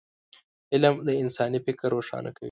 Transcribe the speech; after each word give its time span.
علم 0.73 0.95
د 1.07 1.09
انسان 1.23 1.51
فکر 1.65 1.85
روښانه 1.95 2.29
کوي 2.35 2.39